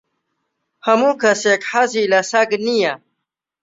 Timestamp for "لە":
2.13-2.19